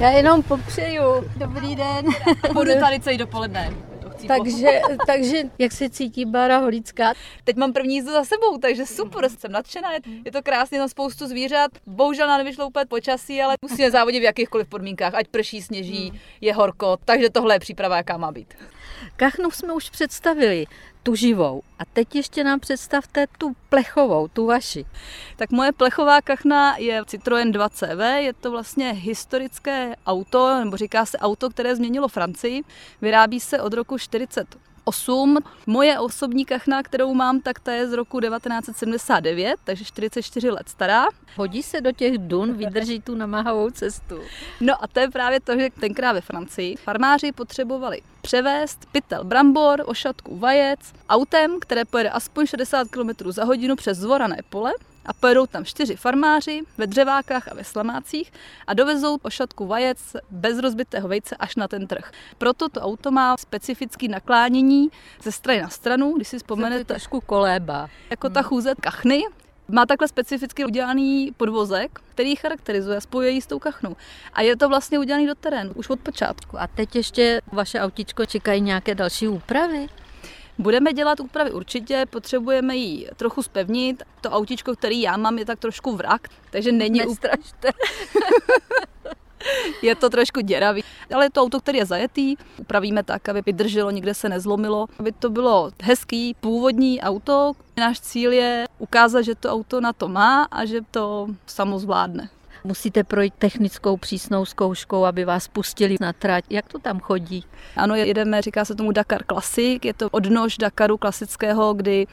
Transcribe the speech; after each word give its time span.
Já 0.00 0.10
jenom 0.10 0.42
popřeju. 0.42 1.02
Dobrý 1.36 1.76
den. 1.76 2.06
Budu 2.52 2.80
tady 2.80 3.00
celý 3.00 3.18
dopoledne. 3.18 3.74
Takže, 4.26 4.80
takže 5.06 5.42
jak 5.58 5.72
se 5.72 5.90
cítí 5.90 6.24
Bára 6.24 6.58
Holická? 6.58 7.14
Teď 7.44 7.56
mám 7.56 7.72
první 7.72 7.94
jízdu 7.94 8.12
za 8.12 8.24
sebou, 8.24 8.58
takže 8.58 8.86
super, 8.86 9.28
jsem 9.28 9.52
nadšená. 9.52 9.88
Je 10.24 10.32
to 10.32 10.42
krásně, 10.42 10.78
na 10.78 10.88
spoustu 10.88 11.26
zvířat. 11.26 11.70
Bohužel 11.86 12.28
nám 12.28 12.38
nevyšlo 12.38 12.66
úplně 12.66 12.84
počasí, 12.86 13.42
ale 13.42 13.54
musíme 13.62 13.90
závodit 13.90 14.20
v 14.20 14.24
jakýchkoliv 14.24 14.68
podmínkách, 14.68 15.14
ať 15.14 15.28
prší, 15.28 15.62
sněží, 15.62 16.20
je 16.40 16.54
horko, 16.54 16.96
takže 17.04 17.30
tohle 17.30 17.54
je 17.54 17.58
příprava, 17.60 17.96
jaká 17.96 18.16
má 18.16 18.32
být. 18.32 18.54
Kachnu 19.16 19.50
jsme 19.50 19.72
už 19.72 19.90
představili, 19.90 20.66
tu 21.02 21.14
živou. 21.14 21.62
A 21.78 21.84
teď 21.84 22.14
ještě 22.14 22.44
nám 22.44 22.60
představte 22.60 23.26
tu 23.38 23.56
plechovou, 23.68 24.28
tu 24.28 24.46
vaši. 24.46 24.84
Tak 25.36 25.50
moje 25.50 25.72
plechová 25.72 26.22
kachna 26.22 26.76
je 26.76 27.02
Citroën 27.02 27.52
2CV, 27.52 28.16
je 28.16 28.32
to 28.32 28.50
vlastně 28.50 28.92
historické 28.92 29.96
auto, 30.06 30.58
nebo 30.64 30.76
říká 30.76 31.06
se 31.06 31.18
auto, 31.18 31.50
které 31.50 31.76
změnilo 31.76 32.08
Francii. 32.08 32.62
Vyrábí 33.00 33.40
se 33.40 33.60
od 33.62 33.72
roku 33.72 33.98
40 33.98 34.56
8. 34.88 35.38
Moje 35.66 35.98
osobní 35.98 36.44
kachna, 36.44 36.82
kterou 36.82 37.14
mám, 37.14 37.40
tak 37.40 37.60
ta 37.60 37.72
je 37.72 37.88
z 37.88 37.92
roku 37.92 38.20
1979, 38.20 39.56
takže 39.64 39.84
44 39.84 40.50
let 40.50 40.68
stará. 40.68 41.06
Hodí 41.36 41.62
se 41.62 41.80
do 41.80 41.92
těch 41.92 42.18
dun, 42.18 42.54
vydrží 42.54 43.00
tu 43.00 43.14
namáhavou 43.14 43.70
cestu. 43.70 44.20
No 44.60 44.84
a 44.84 44.86
to 44.86 45.00
je 45.00 45.10
právě 45.10 45.40
to, 45.40 45.58
že 45.58 45.68
tenkrát 45.80 46.12
ve 46.12 46.20
Francii 46.20 46.76
farmáři 46.76 47.32
potřebovali 47.32 48.00
převést 48.22 48.86
pytel 48.92 49.24
brambor, 49.24 49.82
ošatku 49.86 50.38
vajec 50.38 50.80
autem, 51.08 51.60
které 51.60 51.84
pojede 51.84 52.10
aspoň 52.10 52.46
60 52.46 52.88
km 52.88 53.10
za 53.30 53.44
hodinu 53.44 53.76
přes 53.76 53.98
zvorané 53.98 54.36
pole 54.50 54.72
a 55.08 55.12
pojedou 55.12 55.46
tam 55.46 55.64
čtyři 55.64 55.96
farmáři 55.96 56.62
ve 56.78 56.86
dřevákách 56.86 57.48
a 57.48 57.54
ve 57.54 57.64
slamácích 57.64 58.32
a 58.66 58.74
dovezou 58.74 59.18
ošatku 59.22 59.66
vajec 59.66 60.16
bez 60.30 60.58
rozbitého 60.58 61.08
vejce 61.08 61.36
až 61.36 61.56
na 61.56 61.68
ten 61.68 61.86
trh. 61.86 62.10
Proto 62.38 62.68
to 62.68 62.80
auto 62.80 63.10
má 63.10 63.36
specifické 63.36 64.08
naklánění 64.08 64.88
ze 65.22 65.32
strany 65.32 65.62
na 65.62 65.68
stranu, 65.68 66.12
když 66.16 66.28
si 66.28 66.38
vzpomenete. 66.38 66.84
trošku 66.84 67.20
koléba. 67.20 67.88
Jako 68.10 68.26
hmm. 68.26 68.34
ta 68.34 68.42
chůze 68.42 68.74
kachny, 68.80 69.24
má 69.68 69.86
takhle 69.86 70.08
specificky 70.08 70.64
udělaný 70.64 71.32
podvozek, 71.36 72.00
který 72.10 72.36
charakterizuje 72.36 72.96
a 72.96 73.00
spojuje 73.00 73.30
ji 73.30 73.42
s 73.42 73.46
tou 73.46 73.58
kachnou. 73.58 73.96
A 74.32 74.42
je 74.42 74.56
to 74.56 74.68
vlastně 74.68 74.98
udělaný 74.98 75.26
do 75.26 75.34
terénu, 75.34 75.72
už 75.74 75.90
od 75.90 76.00
počátku. 76.00 76.60
A 76.60 76.66
teď 76.66 76.96
ještě 76.96 77.40
vaše 77.52 77.80
autíčko 77.80 78.26
čekají 78.26 78.60
nějaké 78.60 78.94
další 78.94 79.28
úpravy? 79.28 79.86
Budeme 80.58 80.92
dělat 80.92 81.20
úpravy 81.20 81.52
určitě, 81.52 82.06
potřebujeme 82.10 82.76
ji 82.76 83.08
trochu 83.16 83.42
spevnit. 83.42 84.02
To 84.20 84.30
autičko, 84.30 84.72
který 84.72 85.00
já 85.00 85.16
mám, 85.16 85.38
je 85.38 85.44
tak 85.44 85.58
trošku 85.58 85.96
vrak, 85.96 86.28
takže 86.50 86.72
není 86.72 86.98
Nestrašte. 86.98 87.70
je 89.82 89.94
to 89.94 90.10
trošku 90.10 90.40
děravý, 90.40 90.84
ale 91.14 91.26
je 91.26 91.30
to 91.30 91.42
auto, 91.42 91.60
který 91.60 91.78
je 91.78 91.86
zajetý. 91.86 92.36
Upravíme 92.56 93.02
tak, 93.02 93.28
aby 93.28 93.42
vydrželo, 93.46 93.90
nikde 93.90 94.14
se 94.14 94.28
nezlomilo, 94.28 94.86
aby 94.98 95.12
to 95.12 95.30
bylo 95.30 95.70
hezký, 95.82 96.34
původní 96.40 97.00
auto. 97.00 97.52
Náš 97.76 98.00
cíl 98.00 98.32
je 98.32 98.66
ukázat, 98.78 99.22
že 99.22 99.34
to 99.34 99.52
auto 99.52 99.80
na 99.80 99.92
to 99.92 100.08
má 100.08 100.42
a 100.42 100.64
že 100.64 100.80
to 100.90 101.28
samo 101.46 101.78
zvládne. 101.78 102.28
Musíte 102.68 103.04
projít 103.04 103.34
technickou 103.38 103.96
přísnou 103.96 104.44
zkouškou, 104.44 105.04
aby 105.04 105.24
vás 105.24 105.48
pustili 105.48 105.96
na 106.00 106.12
trať. 106.12 106.44
Jak 106.50 106.68
to 106.68 106.78
tam 106.78 107.00
chodí? 107.00 107.44
Ano, 107.76 107.94
jedeme, 107.94 108.42
říká 108.42 108.64
se 108.64 108.74
tomu 108.74 108.92
Dakar 108.92 109.24
Classic, 109.24 109.84
je 109.84 109.94
to 109.94 110.08
odnož 110.10 110.58
Dakaru 110.58 110.96
klasického, 110.96 111.74
kdy 111.74 112.06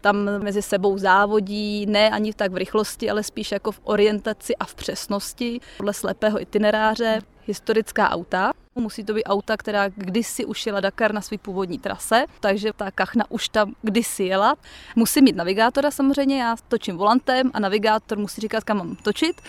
tam 0.00 0.16
mezi 0.42 0.62
sebou 0.62 0.98
závodí, 0.98 1.86
ne 1.86 2.10
ani 2.10 2.32
tak 2.32 2.52
v 2.52 2.56
rychlosti, 2.56 3.10
ale 3.10 3.22
spíš 3.22 3.52
jako 3.52 3.72
v 3.72 3.80
orientaci 3.84 4.56
a 4.56 4.64
v 4.64 4.74
přesnosti, 4.74 5.60
podle 5.76 5.94
slepého 5.94 6.42
itineráře, 6.42 7.20
historická 7.46 8.10
auta. 8.10 8.52
Musí 8.74 9.04
to 9.04 9.14
být 9.14 9.24
auta, 9.24 9.56
která 9.56 9.88
kdysi 9.88 10.44
už 10.44 10.66
jela 10.66 10.80
Dakar 10.80 11.14
na 11.14 11.20
své 11.20 11.38
původní 11.38 11.78
trase, 11.78 12.24
takže 12.40 12.72
ta 12.72 12.90
kachna 12.90 13.24
už 13.28 13.48
tam 13.48 13.74
kdysi 13.82 14.24
jela. 14.24 14.56
Musí 14.96 15.22
mít 15.22 15.36
navigátora 15.36 15.90
samozřejmě, 15.90 16.42
já 16.42 16.56
točím 16.68 16.96
volantem 16.96 17.50
a 17.54 17.60
navigátor 17.60 18.18
musí 18.18 18.40
říkat, 18.40 18.64
kam 18.64 18.76
mám 18.76 18.96
točit. 18.96 19.40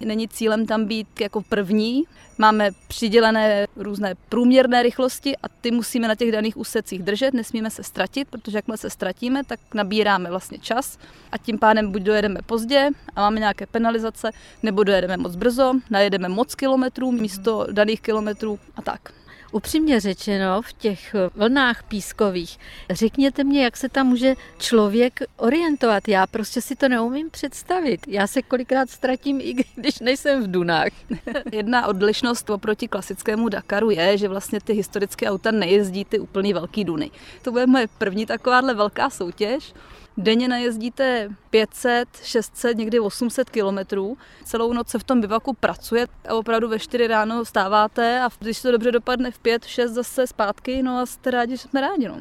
Není 0.00 0.28
cílem 0.28 0.66
tam 0.66 0.84
být 0.84 1.20
jako 1.20 1.42
první. 1.42 2.04
Máme 2.38 2.70
přidělené 2.88 3.66
různé 3.76 4.14
průměrné 4.28 4.82
rychlosti 4.82 5.36
a 5.36 5.48
ty 5.48 5.70
musíme 5.70 6.08
na 6.08 6.14
těch 6.14 6.32
daných 6.32 6.56
úsecích 6.56 7.02
držet, 7.02 7.34
nesmíme 7.34 7.70
se 7.70 7.82
ztratit, 7.82 8.28
protože 8.28 8.58
jakmile 8.58 8.78
se 8.78 8.90
ztratíme, 8.90 9.44
tak 9.44 9.60
nabíráme 9.74 10.30
vlastně 10.30 10.58
čas 10.58 10.98
a 11.32 11.38
tím 11.38 11.58
pádem 11.58 11.92
buď 11.92 12.02
dojedeme 12.02 12.40
pozdě 12.46 12.88
a 13.16 13.20
máme 13.20 13.40
nějaké 13.40 13.66
penalizace, 13.66 14.30
nebo 14.62 14.84
dojedeme 14.84 15.16
moc 15.16 15.36
brzo, 15.36 15.72
najedeme 15.90 16.28
moc 16.28 16.54
kilometrů 16.54 17.12
místo 17.12 17.66
daných 17.70 18.00
kilometrů 18.00 18.58
a 18.76 18.82
tak. 18.82 19.12
Upřímně 19.52 20.00
řečeno, 20.00 20.62
v 20.62 20.72
těch 20.72 21.14
vlnách 21.34 21.82
pískových, 21.82 22.58
řekněte 22.90 23.44
mě, 23.44 23.64
jak 23.64 23.76
se 23.76 23.88
tam 23.88 24.06
může 24.06 24.34
člověk 24.58 25.20
orientovat. 25.36 26.08
Já 26.08 26.26
prostě 26.26 26.60
si 26.60 26.76
to 26.76 26.88
neumím 26.88 27.30
představit. 27.30 28.00
Já 28.08 28.26
se 28.26 28.42
kolikrát 28.42 28.90
ztratím, 28.90 29.40
i 29.40 29.54
když 29.76 30.00
nejsem 30.00 30.42
v 30.42 30.50
Dunách. 30.50 30.92
Jedna 31.52 31.86
odlišnost 31.86 32.50
oproti 32.50 32.88
klasickému 32.88 33.48
Dakaru 33.48 33.90
je, 33.90 34.18
že 34.18 34.28
vlastně 34.28 34.60
ty 34.60 34.72
historické 34.72 35.30
auta 35.30 35.50
nejezdí 35.50 36.04
ty 36.04 36.18
úplně 36.18 36.54
velký 36.54 36.84
duny. 36.84 37.10
To 37.42 37.52
bude 37.52 37.66
moje 37.66 37.86
první 37.98 38.26
takováhle 38.26 38.74
velká 38.74 39.10
soutěž. 39.10 39.74
Denně 40.16 40.48
najezdíte 40.48 41.28
500, 41.50 42.08
600, 42.22 42.76
někdy 42.76 43.00
800 43.00 43.50
kilometrů. 43.50 44.18
Celou 44.44 44.72
noc 44.72 44.88
se 44.88 44.98
v 44.98 45.04
tom 45.04 45.20
bivaku 45.20 45.52
pracuje 45.52 46.06
a 46.28 46.34
opravdu 46.34 46.68
ve 46.68 46.78
4 46.78 47.06
ráno 47.06 47.44
vstáváte 47.44 48.20
a 48.20 48.28
když 48.38 48.62
to 48.62 48.72
dobře 48.72 48.92
dopadne 48.92 49.30
v 49.30 49.38
5, 49.38 49.64
6 49.64 49.90
zase 49.92 50.26
zpátky, 50.26 50.82
no 50.82 50.98
a 50.98 51.06
jste 51.06 51.30
rádi, 51.30 51.56
že 51.56 51.62
jsme 51.62 51.80
rádi. 51.80 52.08
No. 52.08 52.16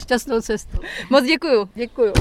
Šťastnou 0.00 0.40
cestu. 0.40 0.78
Moc 1.10 1.24
děkuju. 1.24 1.68
Děkuju. 1.74 2.12